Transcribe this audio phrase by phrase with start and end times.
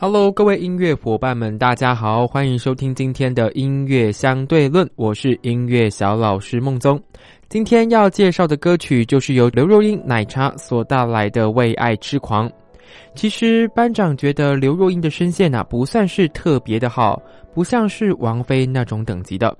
[0.00, 7.02] Hello，各位音乐伙伴们，大家好，欢迎收听今天的音乐相对论，我是音乐小老师孟宗。
[7.48, 12.48] 今天要介绍的歌曲就是由刘若英奶茶所带来的《为爱痴狂》。
[13.16, 17.20] 其实班长觉得刘若英的声线啊不算是特别的好，
[17.52, 19.52] 不像是王菲那种等级的。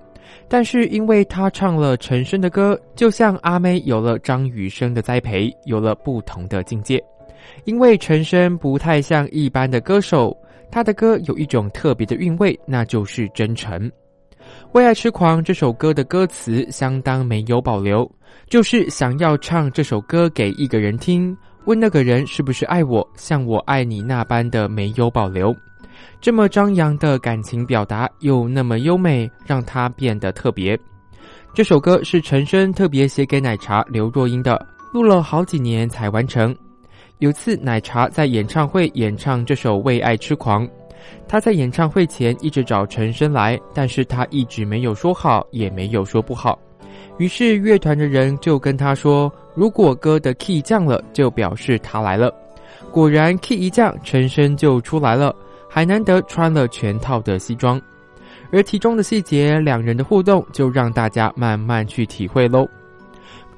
[0.47, 7.03] 但是因为她唱了陈升的歌，就像阿妹有了张雨生的栽培，有了不同的境界。
[7.65, 10.35] 因为陈升不太像一般的歌手，
[10.71, 13.79] 他的歌有一种特别的韵味，那就是真诚。
[14.71, 18.09] 《为爱痴狂》这首歌的歌词相当没有保留，
[18.47, 21.35] 就是想要唱这首歌给一个人听，
[21.65, 25.55] 问那个人是不是爱我，像我爱你那般的没有保留。
[26.21, 30.77] 这么张扬的感情表达又那么优美，让它变得特别。
[31.53, 36.55] 这首歌是陈升特别写给奶茶刘若英的，录了好几年才完成。
[37.19, 40.65] 有次奶茶在演唱会演唱这首《为爱痴狂》，
[41.27, 46.57] 他在演唱会前一直找陈升来，但是他一直没有说好，也没有说不好。
[47.17, 52.33] 于是乐团的人就跟他说：“如果歌的 key 降了，就表示他来了。”
[52.89, 55.35] 果然 key 一降，陈升就出来了，
[55.69, 57.79] 还难得穿了全套的西装。
[58.49, 62.65] 而其中的细节，两人的互动就让大家慢慢去体会喽。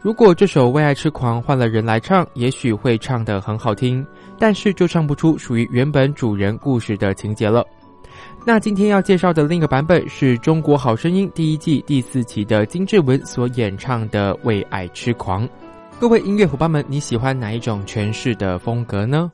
[0.02, 4.04] 如果这首《为爱痴狂》换了人来唱，也许会唱得很好听，
[4.40, 7.64] 但是就唱不出属于原本主人故事的情节了。
[8.44, 15.48] 那今天要介绍的另一个版本是中国好声音第一季第四期的金志文所演唱的《为爱痴狂》。
[16.00, 19.32] 各位音乐伙伴们，你喜欢哪一种诠释的风格呢？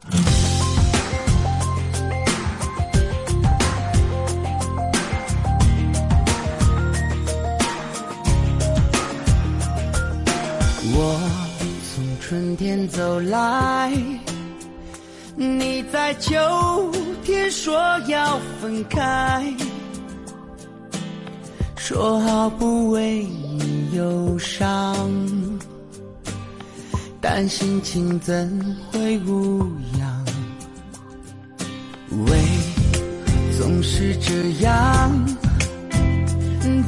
[12.67, 13.89] 天走来，
[15.37, 16.37] 你在秋
[17.23, 17.73] 天说
[18.09, 19.41] 要分开，
[21.77, 25.09] 说好不为你忧伤，
[27.21, 29.65] 但心情怎会无
[29.97, 30.25] 恙？
[32.25, 32.37] 为
[33.57, 35.25] 总是这样，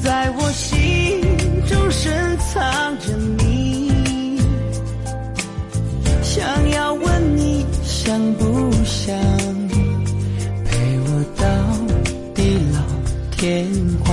[0.03, 1.21] 在我心
[1.69, 3.17] 中深藏着
[8.09, 9.15] 想不想
[10.65, 10.71] 陪
[11.05, 11.45] 我到
[12.33, 12.81] 地老
[13.29, 13.67] 天
[14.03, 14.09] 荒？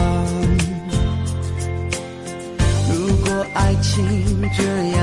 [2.93, 2.94] 如
[3.25, 4.04] 果爱情
[4.54, 4.95] 这样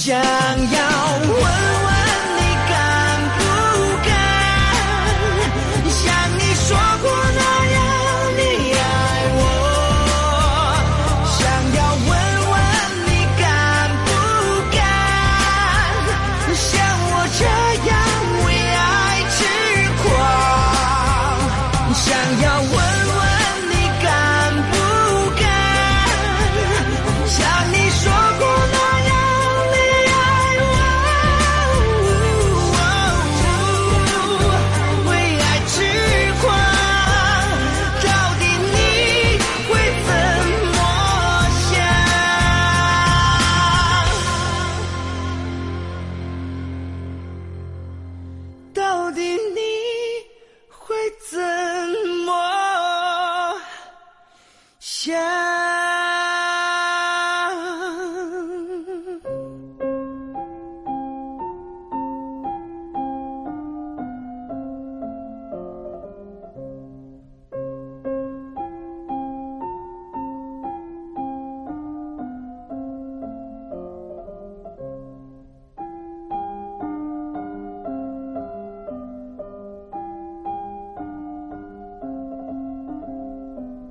[0.00, 0.39] 想